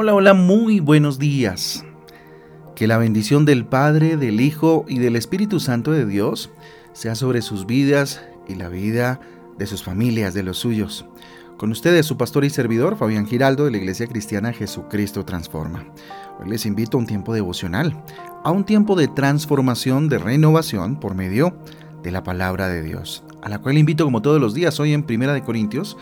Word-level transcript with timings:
Hola, 0.00 0.14
hola, 0.14 0.32
muy 0.32 0.78
buenos 0.78 1.18
días. 1.18 1.84
Que 2.76 2.86
la 2.86 2.98
bendición 2.98 3.44
del 3.44 3.66
Padre, 3.66 4.16
del 4.16 4.40
Hijo 4.40 4.84
y 4.86 5.00
del 5.00 5.16
Espíritu 5.16 5.58
Santo 5.58 5.90
de 5.90 6.06
Dios 6.06 6.50
sea 6.92 7.16
sobre 7.16 7.42
sus 7.42 7.66
vidas 7.66 8.22
y 8.46 8.54
la 8.54 8.68
vida 8.68 9.18
de 9.58 9.66
sus 9.66 9.82
familias, 9.82 10.34
de 10.34 10.44
los 10.44 10.56
suyos. 10.56 11.04
Con 11.56 11.72
ustedes 11.72 12.06
su 12.06 12.16
pastor 12.16 12.44
y 12.44 12.50
servidor 12.50 12.96
Fabián 12.96 13.26
Giraldo 13.26 13.64
de 13.64 13.72
la 13.72 13.78
Iglesia 13.78 14.06
Cristiana 14.06 14.52
Jesucristo 14.52 15.24
Transforma. 15.24 15.84
Hoy 16.38 16.48
les 16.48 16.64
invito 16.64 16.96
a 16.96 17.00
un 17.00 17.08
tiempo 17.08 17.34
devocional, 17.34 18.00
a 18.44 18.52
un 18.52 18.62
tiempo 18.62 18.94
de 18.94 19.08
transformación, 19.08 20.08
de 20.08 20.18
renovación 20.18 21.00
por 21.00 21.16
medio 21.16 21.58
de 22.04 22.12
la 22.12 22.22
palabra 22.22 22.68
de 22.68 22.84
Dios, 22.84 23.24
a 23.42 23.48
la 23.48 23.58
cual 23.58 23.76
invito 23.76 24.04
como 24.04 24.22
todos 24.22 24.40
los 24.40 24.54
días 24.54 24.78
hoy 24.78 24.92
en 24.92 25.02
Primera 25.02 25.34
de 25.34 25.42
Corintios 25.42 25.96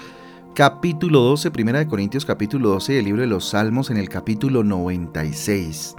capítulo 0.57 1.21
12, 1.21 1.51
Primera 1.51 1.81
de 1.81 1.87
Corintios 1.87 2.25
capítulo 2.25 2.71
12 2.71 2.95
del 2.95 3.05
libro 3.05 3.21
de 3.21 3.27
los 3.27 3.51
Salmos 3.51 3.91
en 3.91 3.99
el 3.99 4.09
capítulo 4.09 4.65
96. 4.65 5.97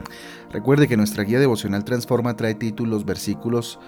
Recuerde 0.51 0.87
que 0.87 0.97
nuestra 0.97 1.23
guía 1.25 1.39
devocional 1.39 1.85
Transforma 1.85 2.35
trae 2.35 2.55
títulos, 2.55 3.05
versículos, 3.05 3.79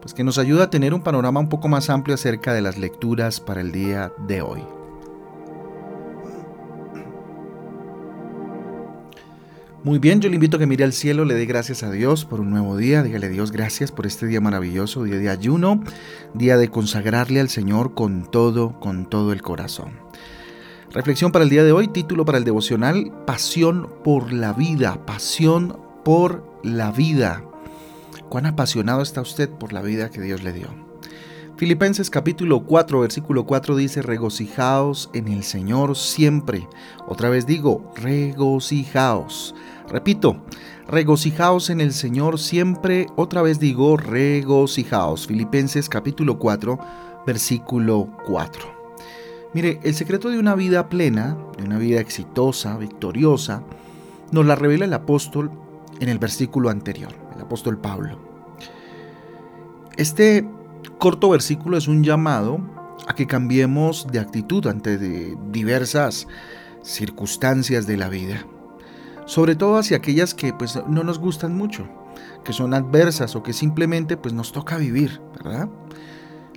pues 0.00 0.14
que 0.14 0.22
nos 0.22 0.38
ayuda 0.38 0.64
a 0.64 0.70
tener 0.70 0.94
un 0.94 1.02
panorama 1.02 1.40
un 1.40 1.48
poco 1.48 1.66
más 1.66 1.90
amplio 1.90 2.14
acerca 2.14 2.54
de 2.54 2.62
las 2.62 2.78
lecturas 2.78 3.40
para 3.40 3.62
el 3.62 3.72
día 3.72 4.12
de 4.28 4.42
hoy. 4.42 4.62
Muy 9.84 9.98
bien, 9.98 10.20
yo 10.20 10.28
le 10.28 10.36
invito 10.36 10.56
a 10.56 10.60
que 10.60 10.66
mire 10.66 10.84
al 10.84 10.92
cielo, 10.92 11.24
le 11.24 11.34
dé 11.34 11.44
gracias 11.44 11.82
a 11.82 11.90
Dios 11.90 12.24
por 12.24 12.38
un 12.38 12.50
nuevo 12.50 12.76
día, 12.76 13.02
dígale 13.02 13.28
Dios 13.28 13.50
gracias 13.50 13.90
por 13.90 14.06
este 14.06 14.26
día 14.26 14.40
maravilloso, 14.40 15.02
día 15.02 15.16
de 15.16 15.28
ayuno, 15.28 15.82
día 16.34 16.56
de 16.56 16.68
consagrarle 16.68 17.40
al 17.40 17.48
Señor 17.48 17.92
con 17.92 18.30
todo, 18.30 18.78
con 18.78 19.10
todo 19.10 19.32
el 19.32 19.42
corazón. 19.42 19.90
Reflexión 20.92 21.32
para 21.32 21.42
el 21.42 21.50
día 21.50 21.64
de 21.64 21.72
hoy, 21.72 21.88
título 21.88 22.24
para 22.24 22.38
el 22.38 22.44
devocional, 22.44 23.10
Pasión 23.26 23.88
por 24.04 24.32
la 24.32 24.52
vida, 24.52 25.04
pasión 25.04 25.76
por 26.04 26.44
la 26.62 26.92
vida. 26.92 27.42
¿Cuán 28.28 28.46
apasionado 28.46 29.02
está 29.02 29.20
usted 29.20 29.50
por 29.50 29.72
la 29.72 29.82
vida 29.82 30.10
que 30.10 30.20
Dios 30.20 30.44
le 30.44 30.52
dio? 30.52 30.91
Filipenses 31.62 32.10
capítulo 32.10 32.64
4, 32.64 32.98
versículo 32.98 33.46
4 33.46 33.76
dice, 33.76 34.02
regocijaos 34.02 35.10
en 35.14 35.28
el 35.28 35.44
Señor 35.44 35.94
siempre. 35.94 36.66
Otra 37.06 37.28
vez 37.28 37.46
digo, 37.46 37.88
regocijaos. 37.94 39.54
Repito, 39.88 40.42
regocijaos 40.88 41.70
en 41.70 41.80
el 41.80 41.92
Señor 41.92 42.40
siempre. 42.40 43.06
Otra 43.14 43.42
vez 43.42 43.60
digo, 43.60 43.96
regocijaos. 43.96 45.28
Filipenses 45.28 45.88
capítulo 45.88 46.36
4, 46.36 46.80
versículo 47.28 48.08
4. 48.26 48.64
Mire, 49.54 49.78
el 49.84 49.94
secreto 49.94 50.30
de 50.30 50.40
una 50.40 50.56
vida 50.56 50.88
plena, 50.88 51.38
de 51.58 51.62
una 51.62 51.78
vida 51.78 52.00
exitosa, 52.00 52.76
victoriosa, 52.76 53.62
nos 54.32 54.44
la 54.44 54.56
revela 54.56 54.84
el 54.84 54.94
apóstol 54.94 55.52
en 56.00 56.08
el 56.08 56.18
versículo 56.18 56.70
anterior, 56.70 57.12
el 57.36 57.40
apóstol 57.40 57.78
Pablo. 57.78 58.18
Este 59.96 60.44
corto 60.98 61.30
versículo 61.30 61.76
es 61.76 61.88
un 61.88 62.04
llamado 62.04 62.60
a 63.06 63.14
que 63.14 63.26
cambiemos 63.26 64.06
de 64.10 64.20
actitud 64.20 64.66
ante 64.66 64.98
diversas 65.50 66.26
circunstancias 66.82 67.86
de 67.86 67.96
la 67.96 68.08
vida 68.08 68.44
sobre 69.26 69.56
todo 69.56 69.76
hacia 69.76 69.96
aquellas 69.96 70.34
que 70.34 70.52
pues 70.52 70.78
no 70.88 71.04
nos 71.04 71.18
gustan 71.18 71.56
mucho, 71.56 71.86
que 72.44 72.52
son 72.52 72.74
adversas 72.74 73.36
o 73.36 73.42
que 73.42 73.52
simplemente 73.52 74.16
pues 74.16 74.34
nos 74.34 74.52
toca 74.52 74.76
vivir, 74.76 75.20
¿verdad? 75.36 75.68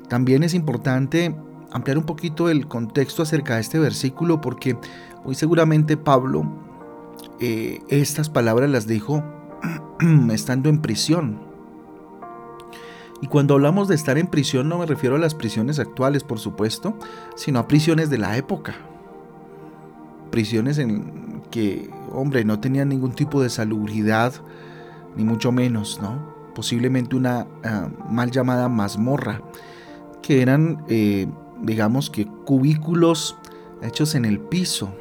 También 0.07 0.43
es 0.43 0.53
importante 0.53 1.35
ampliar 1.71 1.97
un 1.97 2.05
poquito 2.05 2.49
el 2.49 2.67
contexto 2.67 3.23
acerca 3.23 3.55
de 3.55 3.61
este 3.61 3.79
versículo 3.79 4.41
porque 4.41 4.77
muy 5.23 5.35
seguramente 5.35 5.97
Pablo 5.97 6.45
eh, 7.39 7.81
estas 7.89 8.29
palabras 8.29 8.69
las 8.69 8.87
dijo 8.87 9.23
estando 10.31 10.69
en 10.69 10.81
prisión. 10.81 11.44
Y 13.25 13.27
cuando 13.27 13.55
hablamos 13.55 13.87
de 13.87 13.95
estar 13.95 14.19
en 14.19 14.27
prisión 14.27 14.69
no 14.69 14.77
me 14.77 14.85
refiero 14.85 15.15
a 15.15 15.17
las 15.17 15.33
prisiones 15.33 15.79
actuales, 15.79 16.23
por 16.23 16.37
supuesto, 16.37 16.95
sino 17.35 17.57
a 17.57 17.67
prisiones 17.67 18.11
de 18.11 18.19
la 18.19 18.37
época. 18.37 18.75
Prisiones 20.29 20.77
en 20.77 21.41
que, 21.49 21.89
hombre, 22.11 22.45
no 22.45 22.59
tenían 22.59 22.89
ningún 22.89 23.13
tipo 23.13 23.41
de 23.41 23.49
salubridad, 23.49 24.31
ni 25.15 25.23
mucho 25.23 25.51
menos, 25.51 25.99
¿no? 25.99 26.35
Posiblemente 26.53 27.15
una 27.15 27.47
ah, 27.63 27.89
mal 28.07 28.29
llamada 28.29 28.69
mazmorra, 28.69 29.41
que 30.21 30.43
eran, 30.43 30.83
eh, 30.87 31.25
digamos 31.63 32.11
que, 32.11 32.27
cubículos 32.27 33.39
hechos 33.81 34.13
en 34.13 34.25
el 34.25 34.39
piso, 34.39 34.93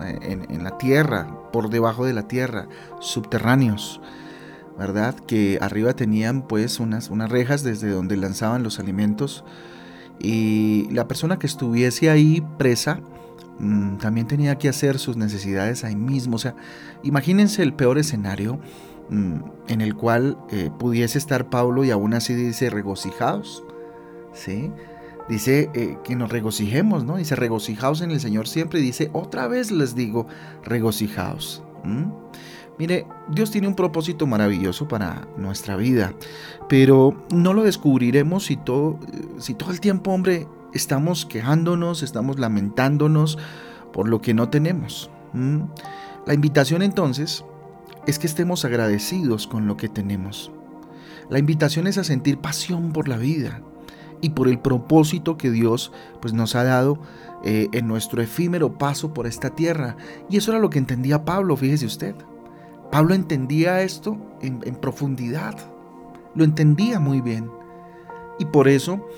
eh, 0.00 0.46
en, 0.48 0.64
la 0.64 0.78
tierra, 0.78 1.50
por 1.52 1.68
debajo 1.68 2.06
de 2.06 2.14
la 2.14 2.26
tierra, 2.26 2.66
subterráneos. 3.00 4.00
¿Verdad? 4.78 5.14
Que 5.14 5.58
arriba 5.60 5.94
tenían 5.94 6.46
pues 6.46 6.80
unas, 6.80 7.10
unas 7.10 7.30
rejas 7.30 7.62
desde 7.62 7.90
donde 7.90 8.16
lanzaban 8.16 8.62
los 8.62 8.78
alimentos 8.78 9.44
y 10.18 10.88
la 10.90 11.08
persona 11.08 11.38
que 11.38 11.46
estuviese 11.46 12.10
ahí 12.10 12.44
presa 12.58 13.00
Mm, 13.62 13.98
también 13.98 14.26
tenía 14.26 14.56
que 14.58 14.68
hacer 14.68 14.98
sus 14.98 15.16
necesidades 15.16 15.84
ahí 15.84 15.96
mismo. 15.96 16.36
O 16.36 16.38
sea, 16.38 16.56
imagínense 17.02 17.62
el 17.62 17.74
peor 17.74 17.96
escenario 17.98 18.58
mm, 19.08 19.36
en 19.68 19.80
el 19.80 19.94
cual 19.94 20.36
eh, 20.50 20.70
pudiese 20.78 21.18
estar 21.18 21.50
Pablo 21.50 21.84
y 21.84 21.90
aún 21.90 22.14
así 22.14 22.34
dice 22.34 22.70
regocijados. 22.70 23.64
¿Sí? 24.32 24.72
Dice 25.28 25.70
eh, 25.74 25.96
que 26.02 26.16
nos 26.16 26.30
regocijemos, 26.30 27.04
¿no? 27.04 27.16
Dice 27.16 27.36
regocijaos 27.36 28.00
en 28.00 28.10
el 28.10 28.20
Señor 28.20 28.48
siempre. 28.48 28.80
Dice 28.80 29.10
otra 29.12 29.46
vez 29.46 29.70
les 29.70 29.94
digo 29.94 30.26
regocijaos. 30.64 31.62
Mire, 32.78 33.06
Dios 33.28 33.50
tiene 33.50 33.68
un 33.68 33.74
propósito 33.74 34.26
maravilloso 34.26 34.88
para 34.88 35.28
nuestra 35.36 35.76
vida, 35.76 36.14
pero 36.68 37.14
no 37.32 37.52
lo 37.52 37.62
descubriremos 37.62 38.46
si 38.46 38.56
todo, 38.56 38.98
si 39.38 39.54
todo 39.54 39.70
el 39.70 39.80
tiempo, 39.80 40.10
hombre, 40.10 40.48
estamos 40.72 41.26
quejándonos, 41.26 42.02
estamos 42.02 42.38
lamentándonos 42.38 43.38
por 43.92 44.08
lo 44.08 44.20
que 44.20 44.34
no 44.34 44.48
tenemos. 44.48 45.10
La 46.26 46.34
invitación 46.34 46.82
entonces 46.82 47.44
es 48.06 48.18
que 48.18 48.26
estemos 48.26 48.64
agradecidos 48.64 49.46
con 49.46 49.66
lo 49.66 49.76
que 49.76 49.88
tenemos. 49.88 50.50
La 51.28 51.38
invitación 51.38 51.86
es 51.86 51.98
a 51.98 52.04
sentir 52.04 52.38
pasión 52.38 52.92
por 52.92 53.08
la 53.08 53.16
vida 53.16 53.60
y 54.20 54.30
por 54.30 54.48
el 54.48 54.58
propósito 54.58 55.36
que 55.36 55.50
Dios 55.50 55.92
pues, 56.20 56.32
nos 56.32 56.54
ha 56.54 56.64
dado 56.64 56.98
eh, 57.44 57.68
en 57.72 57.86
nuestro 57.86 58.22
efímero 58.22 58.78
paso 58.78 59.12
por 59.12 59.26
esta 59.26 59.50
tierra. 59.50 59.96
Y 60.28 60.36
eso 60.36 60.52
era 60.52 60.60
lo 60.60 60.70
que 60.70 60.78
entendía 60.78 61.24
Pablo, 61.24 61.56
fíjese 61.56 61.86
usted. 61.86 62.14
Pablo 62.92 63.14
entendía 63.14 63.80
esto 63.80 64.18
en, 64.42 64.60
profundidad, 64.76 65.56
lo 66.34 66.44
entendía 66.44 67.00
muy 67.00 67.22
bien. 67.22 67.50
Y 68.38 68.44
por 68.44 68.68
eso 68.68 69.08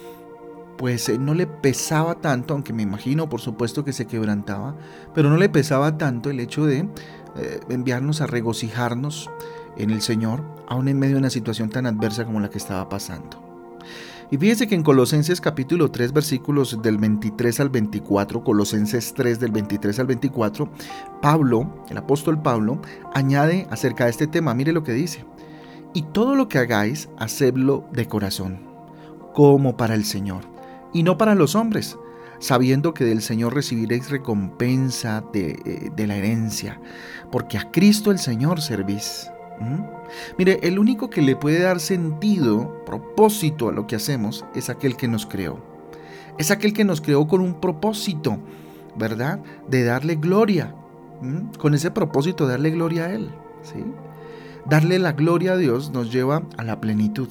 pues 0.79 1.09
eh, 1.09 1.19
no 1.19 1.35
le 1.35 1.49
pesaba 1.49 2.21
tanto, 2.21 2.55
aunque 2.55 2.73
me 2.73 2.85
imagino 2.85 3.29
por 3.29 3.41
supuesto 3.41 3.85
que 3.85 3.93
se 3.93 4.07
quebrantaba, 4.07 4.77
pero 5.13 5.29
no 5.29 5.37
le 5.37 5.49
pesaba 5.49 5.99
tanto 5.99 6.31
el 6.31 6.39
hecho 6.39 6.67
de 6.67 6.89
eh, 7.37 7.61
enviarnos 7.69 8.21
a 8.21 8.29
regocijarnos 8.29 9.29
en 9.77 9.91
el 9.91 10.03
Señor, 10.03 10.45
aún 10.69 10.87
en 10.87 11.01
medio 11.01 11.15
de 11.15 11.21
una 11.21 11.31
situación 11.31 11.69
tan 11.69 11.87
adversa 11.87 12.25
como 12.25 12.39
la 12.39 12.51
que 12.51 12.59
estaba 12.59 12.89
pasando. 12.89 13.43
Y 14.31 14.39
fíjense 14.39 14.67
que 14.67 14.75
en 14.75 14.83
Colosenses 14.83 15.41
capítulo 15.41 15.91
3 15.91 16.13
versículos 16.13 16.81
del 16.83 16.97
23 16.99 17.61
al 17.61 17.69
24, 17.69 18.43
Colosenses 18.43 19.13
3 19.15 19.39
del 19.39 19.53
23 19.53 19.99
al 19.99 20.07
24, 20.07 20.71
Pablo, 21.21 21.85
el 21.91 21.99
apóstol 21.99 22.41
Pablo, 22.41 22.81
añade 23.13 23.67
acerca 23.71 24.05
de 24.05 24.11
este 24.11 24.27
tema, 24.27 24.55
mire 24.55 24.73
lo 24.73 24.83
que 24.83 24.93
dice, 24.93 25.25
y 25.93 26.03
todo 26.03 26.35
lo 26.35 26.49
que 26.49 26.59
hagáis, 26.59 27.09
hacedlo 27.19 27.85
de 27.93 28.09
corazón, 28.09 28.61
como 29.35 29.77
para 29.77 29.95
el 29.95 30.05
Señor 30.05 30.43
y 30.93 31.03
no 31.03 31.19
para 31.19 31.35
los 31.35 31.55
hombres, 31.55 31.99
sabiendo 32.39 32.95
que 32.95 33.05
del 33.05 33.21
Señor 33.21 33.55
recibiréis 33.55 34.11
recompensa 34.11 35.23
de, 35.33 35.93
eh, 35.97 36.07
la 36.07 36.17
herencia, 36.17 36.81
porque 37.31 37.59
a 37.59 37.71
Cristo 37.71 38.11
el 38.11 38.19
Señor 38.19 38.61
servís. 38.63 39.31
Mire, 40.39 40.61
el 40.63 40.79
único 40.79 41.11
que 41.11 41.23
le 41.23 41.37
puede 41.37 41.61
dar 41.61 41.81
sentido, 41.81 42.85
propósito 42.85 43.69
a 43.69 43.73
lo 43.73 43.87
que 43.87 43.97
hacemos, 43.97 44.45
es 44.55 44.69
aquel 44.69 44.97
que 44.97 45.09
nos 45.09 45.27
creó. 45.27 45.59
Es 46.39 46.51
aquel 46.51 46.73
que 46.73 46.85
nos 46.85 47.01
creó 47.01 47.27
con 47.27 47.41
un 47.41 47.61
propósito, 47.61 48.39
¿verdad? 48.97 49.41
De 49.69 49.85
darle 49.85 50.17
gloria. 50.17 50.75
Con 51.59 51.75
ese 51.75 51.91
propósito 51.91 52.47
darle 52.47 52.71
gloria 52.71 53.05
a 53.05 53.13
Él. 53.13 53.31
¿sí? 53.63 53.85
Darle 54.67 54.99
la 54.99 55.13
gloria 55.13 55.53
a 55.53 55.57
Dios 55.57 55.91
nos 55.91 56.13
lleva 56.13 56.43
a 56.57 56.65
la 56.65 56.81
plenitud 56.81 57.29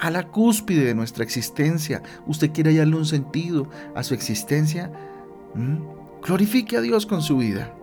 a 0.00 0.10
la 0.10 0.28
cúspide 0.28 0.84
de 0.84 0.94
nuestra 0.94 1.22
existencia, 1.22 2.02
usted 2.26 2.52
quiere 2.52 2.70
hallarle 2.70 2.96
un 2.96 3.04
sentido 3.04 3.68
a 3.94 4.02
su 4.02 4.14
existencia, 4.14 4.90
glorifique 6.22 6.78
a 6.78 6.80
Dios 6.80 7.04
con 7.04 7.20
su 7.20 7.36
vida. 7.36 7.74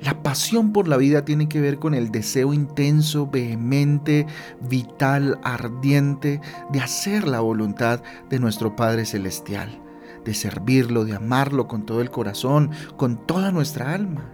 La 0.00 0.22
pasión 0.22 0.72
por 0.72 0.88
la 0.88 0.96
vida 0.96 1.24
tiene 1.24 1.48
que 1.48 1.60
ver 1.60 1.78
con 1.78 1.94
el 1.94 2.10
deseo 2.10 2.52
intenso, 2.52 3.26
vehemente, 3.26 4.26
vital, 4.60 5.38
ardiente 5.42 6.40
de 6.70 6.80
hacer 6.80 7.26
la 7.26 7.40
voluntad 7.40 8.02
de 8.28 8.38
nuestro 8.38 8.76
Padre 8.76 9.04
Celestial, 9.04 9.80
de 10.24 10.34
servirlo, 10.34 11.04
de 11.04 11.14
amarlo 11.14 11.66
con 11.68 11.86
todo 11.86 12.00
el 12.00 12.10
corazón, 12.10 12.70
con 12.96 13.26
toda 13.26 13.52
nuestra 13.52 13.92
alma. 13.92 14.30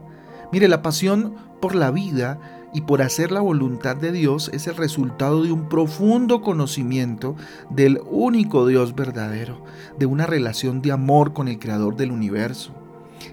Mire, 0.52 0.68
la 0.68 0.82
pasión 0.82 1.34
por 1.60 1.74
la 1.74 1.90
vida 1.90 2.38
y 2.74 2.82
por 2.82 3.02
hacer 3.02 3.32
la 3.32 3.40
voluntad 3.40 3.96
de 3.96 4.12
Dios 4.12 4.50
es 4.52 4.66
el 4.66 4.76
resultado 4.76 5.42
de 5.42 5.52
un 5.52 5.68
profundo 5.68 6.40
conocimiento 6.40 7.36
del 7.70 8.00
único 8.10 8.66
Dios 8.66 8.94
verdadero, 8.94 9.62
de 9.98 10.06
una 10.06 10.26
relación 10.26 10.82
de 10.82 10.92
amor 10.92 11.32
con 11.32 11.48
el 11.48 11.58
Creador 11.58 11.96
del 11.96 12.12
universo. 12.12 12.74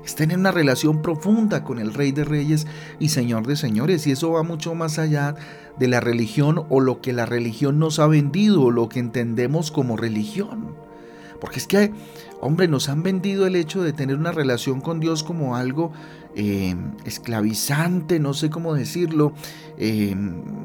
Es 0.03 0.15
tener 0.15 0.37
una 0.37 0.51
relación 0.51 1.01
profunda 1.01 1.63
con 1.63 1.79
el 1.79 1.93
Rey 1.93 2.11
de 2.11 2.23
Reyes 2.23 2.67
y 2.99 3.09
Señor 3.09 3.47
de 3.47 3.55
Señores. 3.55 4.07
Y 4.07 4.11
eso 4.11 4.31
va 4.31 4.43
mucho 4.43 4.75
más 4.75 4.99
allá 4.99 5.35
de 5.77 5.87
la 5.87 5.99
religión 5.99 6.65
o 6.69 6.79
lo 6.79 7.01
que 7.01 7.13
la 7.13 7.25
religión 7.25 7.79
nos 7.79 7.99
ha 7.99 8.07
vendido 8.07 8.63
o 8.63 8.71
lo 8.71 8.89
que 8.89 8.99
entendemos 8.99 9.71
como 9.71 9.97
religión. 9.97 10.75
Porque 11.39 11.59
es 11.59 11.67
que, 11.67 11.93
hombre, 12.41 12.67
nos 12.67 12.89
han 12.89 13.01
vendido 13.01 13.47
el 13.47 13.55
hecho 13.55 13.81
de 13.81 13.93
tener 13.93 14.17
una 14.17 14.31
relación 14.31 14.81
con 14.81 14.99
Dios 14.99 15.23
como 15.23 15.55
algo 15.55 15.91
eh, 16.35 16.75
esclavizante, 17.05 18.19
no 18.19 18.33
sé 18.33 18.49
cómo 18.49 18.73
decirlo, 18.73 19.33
eh, 19.77 20.15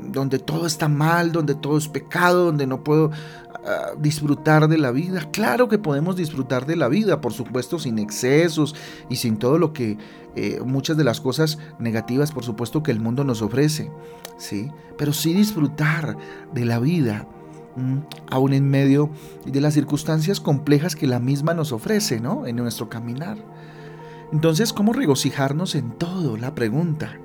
donde 0.09 0.39
todo 0.39 0.67
está 0.67 0.89
mal, 0.89 1.33
donde 1.33 1.55
todo 1.55 1.79
es 1.79 1.89
pecado, 1.89 2.47
donde 2.47 2.67
no 2.67 2.83
puedo 2.85 3.13
disfrutar 3.99 4.69
de 4.69 4.79
la 4.79 4.91
vida. 4.91 5.29
Claro 5.31 5.69
que 5.69 5.79
podemos 5.79 6.17
disfrutar 6.17 6.67
de 6.67 6.77
la 6.77 6.89
vida, 6.89 7.21
por 7.21 7.33
supuesto, 7.33 7.79
sin 7.79 7.99
excesos 7.99 8.75
y 9.09 9.17
sin 9.17 9.39
todo 9.39 9.59
lo 9.59 9.73
que, 9.73 9.97
eh, 10.37 10.61
muchas 10.65 10.97
de 10.97 11.05
las 11.05 11.21
cosas 11.21 11.59
negativas, 11.79 12.33
por 12.33 12.45
supuesto, 12.45 12.83
que 12.83 12.91
el 12.91 13.01
mundo 13.01 13.25
nos 13.25 13.43
ofrece, 13.43 13.91
¿sí? 14.37 14.71
Pero 14.99 15.13
sí 15.13 15.33
disfrutar 15.33 16.17
de 16.53 16.65
la 16.65 16.79
vida 16.79 17.27
aún 18.31 18.53
en 18.53 18.71
medio 18.71 19.11
de 19.45 19.61
las 19.61 19.75
circunstancias 19.75 20.41
complejas 20.41 20.95
que 20.95 21.07
la 21.07 21.19
misma 21.19 21.55
nos 21.55 21.73
ofrece, 21.73 22.21
¿no? 22.21 22.47
En 22.47 22.57
nuestro 22.57 22.89
caminar. 22.89 23.39
Entonces, 24.33 24.73
¿cómo 24.73 24.93
regocijarnos 24.93 25.75
en 25.75 25.93
todo? 25.93 26.37
La 26.37 26.55
pregunta. 26.55 27.19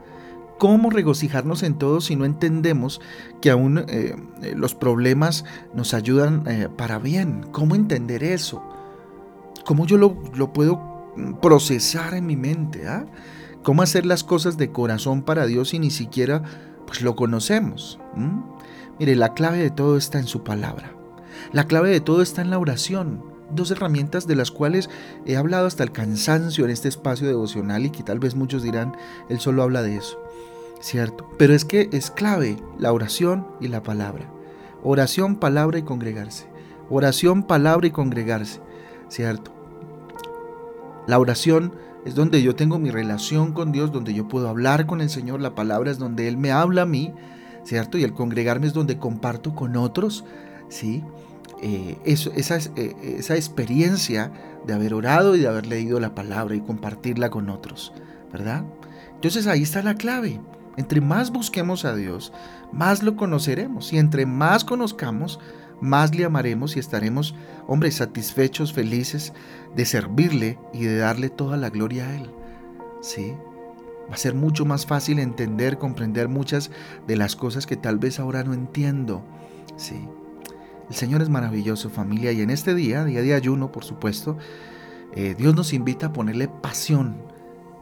¿Cómo 0.59 0.89
regocijarnos 0.89 1.63
en 1.63 1.75
todo 1.75 2.01
si 2.01 2.17
no 2.17 2.25
entendemos 2.25 3.00
que 3.41 3.50
aún 3.50 3.85
eh, 3.88 4.15
los 4.57 4.75
problemas 4.75 5.45
nos 5.73 5.94
ayudan 5.94 6.44
eh, 6.47 6.67
para 6.67 7.00
bien? 7.00 7.45
¿Cómo 7.53 7.75
entender 7.75 8.25
eso? 8.25 8.61
¿Cómo 9.65 9.88
yo 9.88 9.97
lo, 9.97 10.51
puedo 10.51 11.15
procesar 11.41 12.13
en 12.13 12.25
mi 12.25 12.35
mente? 12.35 12.89
Ah? 12.89 13.06
¿Cómo 13.63 13.83
hacer 13.83 14.06
las 14.06 14.25
cosas 14.25 14.57
de 14.57 14.69
corazón 14.69 15.21
para 15.21 15.45
Dios 15.45 15.69
si 15.69 15.79
ni 15.79 15.91
siquiera 15.91 16.44
pues, 16.85 17.01
lo 17.01 17.15
conocemos? 17.15 17.97
Mire, 19.00 19.15
la 19.15 19.33
clave 19.33 19.59
de 19.59 19.71
todo 19.71 19.95
está 19.95 20.19
en 20.19 20.27
su 20.27 20.44
palabra. 20.44 20.91
La 21.53 21.67
clave 21.67 21.89
de 21.89 22.01
todo 22.01 22.21
está 22.21 22.41
en 22.41 22.50
la 22.50 22.59
oración. 22.59 23.23
Dos 23.51 23.72
herramientas 23.72 24.28
de 24.28 24.36
las 24.36 24.51
cuales 24.51 24.90
he 25.25 25.36
hablado 25.36 25.68
hasta 25.68 25.84
el 25.84 25.92
cansancio 25.92 26.66
en 26.66 26.72
este 26.72 26.88
espacio 26.88 27.28
devocional 27.28 27.86
y 27.86 27.90
que 27.90 28.04
tal 28.04 28.19
vez 28.19 28.36
muchos 28.36 28.63
dirán, 28.63 28.96
él 29.30 29.40
solo 29.40 29.63
habla 29.63 29.81
de 29.81 29.98
eso. 29.98 30.19
¿Cierto? 30.81 31.30
Pero 31.38 31.54
es 31.54 31.66
que 31.66 31.90
es 31.92 32.10
clave 32.10 32.57
la 32.78 32.94
oración 32.94 33.48
y 33.60 33.68
la 33.68 33.84
palabra. 33.84 34.30
Oración, 34.84 35.36
palabra 35.36 35.78
y 35.80 35.84
congregarse. 35.84 36.46
Oración, 36.90 37.44
palabra 37.44 37.88
y 37.88 37.92
congregarse. 37.92 38.62
¿Cierto? 39.10 39.51
La 41.07 41.19
oración 41.19 41.74
es 42.06 42.16
donde 42.16 42.42
yo 42.42 42.56
tengo 42.56 42.80
mi 42.80 42.92
relación 42.92 43.51
con 43.51 43.72
Dios, 43.72 43.92
donde 43.92 44.13
yo 44.13 44.28
puedo 44.28 44.48
hablar 44.48 44.86
con 44.86 45.01
el 45.01 45.10
Señor. 45.10 45.42
La 45.42 45.56
palabra 45.56 45.92
es 45.92 45.98
donde 45.98 46.28
Él 46.28 46.38
me 46.38 46.51
habla 46.51 46.84
a 46.84 46.86
mí 46.86 47.13
¿cierto? 47.63 47.98
Y 47.98 48.04
el 48.04 48.13
congregarme 48.13 48.68
es 48.68 48.74
donde 48.74 48.98
comparto 48.98 49.54
con 49.54 49.75
otros, 49.75 50.25
¿sí? 50.69 51.04
Eh, 51.61 51.97
eso, 52.06 52.31
esa, 52.35 52.57
eh, 52.75 52.95
esa 53.17 53.35
experiencia 53.35 54.31
de 54.65 54.73
haber 54.73 54.94
orado 54.94 55.35
y 55.35 55.39
de 55.39 55.47
haber 55.47 55.67
leído 55.67 56.00
la 56.00 56.15
palabra 56.15 56.56
y 56.56 56.61
compartirla 56.61 57.29
con 57.29 57.50
otros, 57.50 57.94
¿verdad? 58.31 58.63
Entonces 59.15 59.47
ahí 59.47 59.63
está 59.63 59.83
la 59.83 59.95
clave. 59.95 60.39
Entre 60.77 61.01
más 61.01 61.31
busquemos 61.31 61.83
a 61.83 61.94
Dios, 61.94 62.31
más 62.71 63.03
lo 63.03 63.17
conoceremos. 63.17 63.91
Y 63.91 63.97
entre 63.97 64.25
más 64.25 64.63
conozcamos, 64.63 65.39
más 65.81 66.15
le 66.15 66.23
amaremos 66.23 66.75
y 66.75 66.79
estaremos, 66.79 67.35
hombre, 67.67 67.91
satisfechos, 67.91 68.71
felices 68.71 69.33
de 69.75 69.85
servirle 69.85 70.57
y 70.73 70.85
de 70.85 70.97
darle 70.97 71.29
toda 71.29 71.57
la 71.57 71.69
gloria 71.69 72.07
a 72.07 72.15
Él. 72.15 72.31
¿Sí? 73.01 73.33
Va 74.09 74.13
a 74.13 74.17
ser 74.17 74.33
mucho 74.33 74.65
más 74.65 74.85
fácil 74.85 75.19
entender, 75.19 75.77
comprender 75.77 76.29
muchas 76.29 76.71
de 77.07 77.17
las 77.17 77.35
cosas 77.35 77.65
que 77.65 77.75
tal 77.75 78.00
vez 78.00 78.19
ahora 78.19 78.44
no 78.44 78.53
entiendo. 78.53 79.23
Sí. 79.75 80.07
El 80.89 80.95
Señor 80.95 81.21
es 81.21 81.30
maravilloso 81.30 81.89
familia 81.89 82.31
y 82.31 82.41
en 82.41 82.50
este 82.50 82.74
día, 82.74 83.03
día 83.06 83.21
de 83.21 83.33
ayuno, 83.33 83.71
por 83.71 83.83
supuesto, 83.83 84.38
eh, 85.15 85.36
Dios 85.38 85.56
nos 85.56 85.74
invita 85.74 86.07
a 86.07 86.13
ponerle 86.13 86.47
pasión 86.47 87.18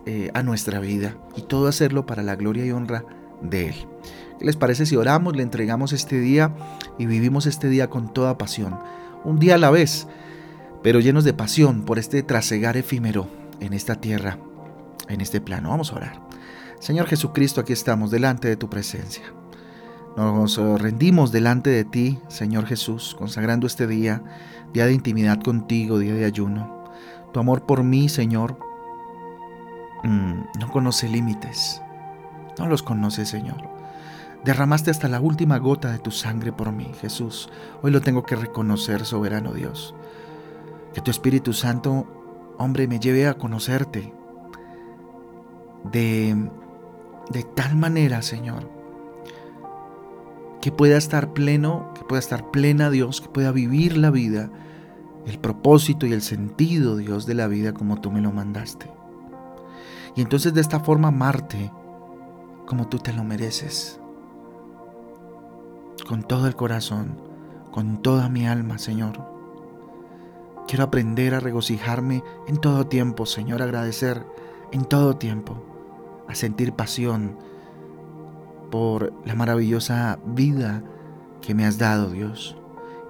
eh, 0.05 0.31
a 0.33 0.43
nuestra 0.43 0.79
vida 0.79 1.15
y 1.35 1.41
todo 1.41 1.67
hacerlo 1.67 2.05
para 2.05 2.23
la 2.23 2.35
gloria 2.35 2.65
y 2.65 2.71
honra 2.71 3.05
de 3.41 3.69
Él. 3.69 3.75
¿Qué 4.39 4.45
les 4.45 4.55
parece 4.55 4.85
si 4.85 4.95
oramos, 4.95 5.35
le 5.35 5.43
entregamos 5.43 5.93
este 5.93 6.19
día 6.19 6.53
y 6.97 7.05
vivimos 7.05 7.45
este 7.45 7.69
día 7.69 7.89
con 7.89 8.13
toda 8.13 8.37
pasión? 8.37 8.77
Un 9.23 9.39
día 9.39 9.55
a 9.55 9.57
la 9.57 9.71
vez, 9.71 10.07
pero 10.83 10.99
llenos 10.99 11.23
de 11.23 11.33
pasión 11.33 11.83
por 11.83 11.99
este 11.99 12.23
trasegar 12.23 12.77
efímero 12.77 13.27
en 13.59 13.73
esta 13.73 13.95
tierra 13.95 14.37
en 15.07 15.21
este 15.21 15.41
plano. 15.41 15.69
Vamos 15.69 15.91
a 15.91 15.95
orar. 15.95 16.21
Señor 16.79 17.07
Jesucristo, 17.07 17.61
aquí 17.61 17.73
estamos 17.73 18.11
delante 18.11 18.47
de 18.47 18.57
tu 18.57 18.69
presencia. 18.69 19.23
Nos 20.17 20.57
rendimos 20.81 21.31
delante 21.31 21.69
de 21.69 21.85
ti, 21.85 22.17
Señor 22.27 22.65
Jesús, 22.65 23.15
consagrando 23.19 23.67
este 23.67 23.85
día, 23.85 24.23
día 24.73 24.87
de 24.87 24.93
intimidad 24.93 25.39
contigo, 25.43 25.99
día 25.99 26.15
de 26.15 26.25
ayuno. 26.25 26.85
Tu 27.31 27.39
amor 27.39 27.67
por 27.67 27.83
mí, 27.83 28.09
Señor, 28.09 28.57
mm, 30.03 30.59
no 30.59 30.71
conoce 30.71 31.07
límites. 31.07 31.83
No 32.57 32.67
los 32.67 32.81
conoce, 32.81 33.27
Señor. 33.27 33.69
Derramaste 34.43 34.89
hasta 34.89 35.07
la 35.07 35.19
última 35.19 35.59
gota 35.59 35.91
de 35.91 35.99
tu 35.99 36.09
sangre 36.09 36.51
por 36.51 36.71
mí, 36.71 36.91
Jesús. 36.99 37.51
Hoy 37.83 37.91
lo 37.91 38.01
tengo 38.01 38.23
que 38.23 38.35
reconocer, 38.35 39.05
soberano 39.05 39.53
Dios. 39.53 39.93
Que 40.95 41.01
tu 41.01 41.11
Espíritu 41.11 41.53
Santo, 41.53 42.07
hombre, 42.57 42.87
me 42.87 42.99
lleve 42.99 43.27
a 43.27 43.35
conocerte, 43.35 44.11
de, 45.91 46.49
de 47.29 47.43
tal 47.43 47.75
manera, 47.75 48.23
Señor, 48.23 48.76
que 50.67 50.73
pueda 50.73 50.97
estar 50.97 51.31
pleno, 51.31 51.93
que 51.95 52.03
pueda 52.03 52.19
estar 52.19 52.51
plena 52.51 52.89
Dios, 52.89 53.21
que 53.21 53.29
pueda 53.29 53.53
vivir 53.53 53.95
la 53.95 54.11
vida, 54.11 54.49
el 55.25 55.39
propósito 55.39 56.05
y 56.05 56.11
el 56.11 56.21
sentido, 56.21 56.97
Dios, 56.97 57.25
de 57.25 57.35
la 57.35 57.47
vida 57.47 57.71
como 57.71 58.01
tú 58.01 58.11
me 58.11 58.19
lo 58.19 58.33
mandaste. 58.33 58.91
Y 60.17 60.21
entonces 60.21 60.53
de 60.53 60.59
esta 60.59 60.81
forma 60.81 61.07
amarte 61.07 61.71
como 62.65 62.89
tú 62.89 62.99
te 62.99 63.13
lo 63.13 63.23
mereces. 63.23 64.01
Con 66.05 66.23
todo 66.23 66.47
el 66.47 66.57
corazón, 66.57 67.17
con 67.71 68.01
toda 68.01 68.27
mi 68.27 68.45
alma, 68.45 68.77
Señor. 68.77 69.25
Quiero 70.67 70.83
aprender 70.83 71.33
a 71.33 71.39
regocijarme 71.39 72.25
en 72.45 72.57
todo 72.57 72.87
tiempo, 72.87 73.25
Señor, 73.25 73.61
agradecer 73.61 74.25
en 74.73 74.83
todo 74.83 75.15
tiempo 75.15 75.63
a 76.27 76.35
sentir 76.35 76.73
pasión 76.73 77.37
por 78.69 79.13
la 79.25 79.35
maravillosa 79.35 80.19
vida 80.25 80.83
que 81.41 81.53
me 81.53 81.65
has 81.65 81.77
dado, 81.77 82.11
Dios. 82.11 82.57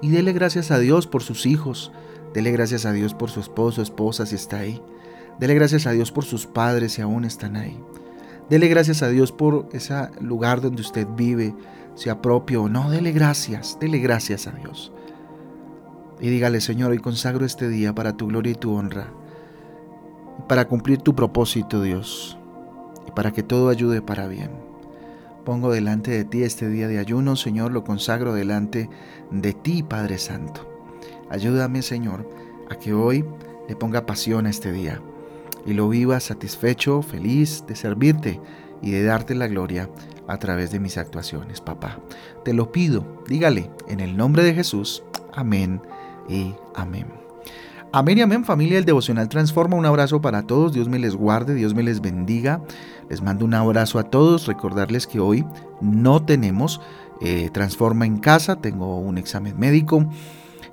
Y 0.02 0.10
dele 0.10 0.34
gracias 0.34 0.72
a 0.72 0.80
Dios 0.80 1.08
por 1.08 1.24
sus 1.24 1.46
hijos. 1.46 1.92
Dele 2.34 2.52
gracias 2.52 2.86
a 2.86 2.92
Dios 2.92 3.14
por 3.14 3.30
su 3.30 3.40
esposo, 3.40 3.82
esposa, 3.82 4.26
si 4.26 4.36
está 4.36 4.60
ahí. 4.60 4.82
Dele 5.40 5.56
gracias 5.56 5.88
a 5.88 5.92
Dios 5.92 6.12
por 6.12 6.26
sus 6.26 6.46
padres, 6.46 6.94
si 6.94 7.02
aún 7.02 7.26
están 7.26 7.56
ahí. 7.56 7.80
Dele 8.50 8.68
gracias 8.68 9.02
a 9.04 9.10
Dios 9.10 9.32
por 9.32 9.68
ese 9.72 9.96
lugar 10.22 10.62
donde 10.62 10.82
usted 10.82 11.08
vive, 11.16 11.56
sea 11.96 12.22
propio 12.22 12.64
o 12.64 12.70
no. 12.70 12.90
Dele 12.90 13.12
gracias, 13.12 13.78
dele 13.80 14.00
gracias 14.00 14.48
a 14.48 14.52
Dios. 14.52 14.92
Y 16.20 16.30
dígale, 16.30 16.62
Señor, 16.62 16.92
hoy 16.92 17.00
consagro 17.00 17.46
este 17.46 17.70
día 17.70 17.94
para 17.94 18.18
tu 18.18 18.28
gloria 18.28 18.52
y 18.52 18.56
tu 18.56 18.74
honra. 18.74 19.14
para 20.48 20.68
cumplir 20.68 21.00
tu 21.00 21.16
propósito, 21.16 21.82
Dios 21.82 22.38
para 23.18 23.32
que 23.32 23.42
todo 23.42 23.70
ayude 23.70 24.00
para 24.04 24.28
bien. 24.28 24.67
Pongo 25.48 25.72
delante 25.72 26.12
de 26.12 26.26
ti 26.26 26.44
este 26.44 26.68
día 26.68 26.90
de 26.90 27.00
ayuno, 27.00 27.38
Señor, 27.38 27.72
lo 27.72 27.86
consagro 27.86 28.34
delante 28.34 28.90
de 29.32 29.54
ti, 29.54 29.82
Padre 29.82 30.18
Santo. 30.18 30.70
Ayúdame, 31.30 31.84
Señor, 31.84 32.30
a 32.70 32.76
que 32.76 32.94
hoy 32.94 33.24
le 33.70 33.78
ponga 33.78 34.06
pasión 34.06 34.46
a 34.46 34.50
este 34.50 34.74
día 34.74 35.02
y 35.66 35.74
lo 35.74 35.88
viva 35.88 36.20
satisfecho, 36.20 37.02
feliz 37.02 37.64
de 37.66 37.78
servirte 37.78 38.42
y 38.82 38.92
de 38.92 39.06
darte 39.06 39.36
la 39.36 39.48
gloria 39.48 39.90
a 40.28 40.38
través 40.38 40.72
de 40.72 40.82
mis 40.82 40.98
actuaciones, 40.98 41.62
papá. 41.62 42.02
Te 42.44 42.54
lo 42.54 42.74
pido, 42.74 43.24
dígale, 43.30 43.72
en 43.88 44.02
el 44.02 44.18
nombre 44.18 44.44
de 44.44 44.54
Jesús. 44.54 45.02
Amén 45.32 45.82
y 46.28 46.56
amén. 46.76 47.27
Amén 47.94 48.18
y 48.18 48.22
amén 48.22 48.44
familia, 48.44 48.78
el 48.78 48.86
devocional 48.86 49.30
transforma. 49.30 49.78
Un 49.78 49.86
abrazo 49.86 50.20
para 50.22 50.44
todos, 50.44 50.74
Dios 50.74 50.90
me 50.90 51.00
les 51.00 51.16
guarde, 51.16 51.56
Dios 51.56 51.74
me 51.74 51.84
les 51.84 52.02
bendiga. 52.02 52.62
Les 53.10 53.22
mando 53.22 53.46
un 53.46 53.54
abrazo 53.54 53.98
a 53.98 54.04
todos, 54.04 54.46
recordarles 54.46 55.08
que 55.08 55.20
hoy 55.22 55.46
no 55.80 56.22
tenemos 56.22 56.82
eh, 57.22 57.50
transforma 57.52 58.06
en 58.06 58.18
casa, 58.18 58.58
tengo 58.58 59.00
un 59.00 59.18
examen 59.18 59.58
médico 59.58 60.06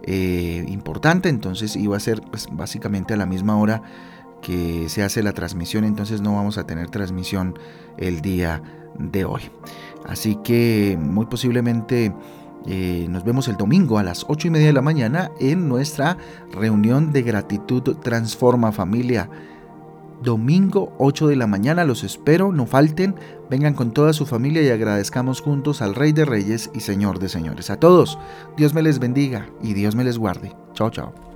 eh, 0.03 0.65
importante, 0.69 1.29
entonces 1.31 1.77
iba 1.77 1.97
a 1.97 2.01
ser 2.01 2.21
pues, 2.21 2.49
básicamente 2.51 3.15
a 3.15 3.17
la 3.17 3.25
misma 3.25 3.57
hora 3.57 3.83
que 4.43 4.89
se 4.91 5.03
hace 5.03 5.23
la 5.23 5.33
transmisión, 5.33 5.85
entonces 5.85 6.21
no 6.21 6.35
vamos 6.35 6.59
a 6.59 6.67
tener 6.67 6.91
transmisión 6.91 7.59
el 7.97 8.21
día 8.21 8.61
de 8.99 9.25
hoy. 9.25 9.43
Así 10.07 10.37
que 10.45 10.99
muy 11.01 11.27
posiblemente 11.27 12.13
eh, 12.67 13.07
nos 13.11 13.25
vemos 13.25 13.49
el 13.49 13.57
domingo 13.57 13.99
a 13.99 14.03
las 14.03 14.25
8 14.29 14.49
y 14.49 14.51
media 14.51 14.67
de 14.69 14.73
la 14.73 14.83
mañana 14.83 15.31
en 15.41 15.69
nuestra 15.69 16.17
reunión 16.53 17.13
de 17.13 17.23
gratitud 17.23 17.97
Transforma 17.97 18.73
Familia. 18.73 19.29
Domingo 20.23 20.95
8 20.99 21.29
de 21.29 21.37
la 21.37 21.47
mañana 21.47 21.85
los 21.85 22.03
espero, 22.05 22.53
no 22.53 22.67
falten, 22.67 23.15
vengan 23.51 23.75
con 23.75 23.93
toda 23.93 24.15
su 24.15 24.25
familia 24.25 24.63
y 24.63 24.71
agradezcamos 24.71 25.43
juntos 25.43 25.83
al 25.83 25.95
Rey 25.95 26.13
de 26.13 26.25
Reyes 26.25 26.71
y 26.73 26.81
Señor 26.81 27.19
de 27.19 27.29
Señores. 27.29 27.69
A 27.69 27.79
todos, 27.79 28.19
Dios 28.57 28.73
me 28.73 28.83
les 28.83 28.99
bendiga 28.99 29.49
y 29.63 29.75
Dios 29.75 29.95
me 29.95 30.05
les 30.05 30.17
guarde. 30.17 30.57
Chao, 30.73 30.91
chao. 30.91 31.34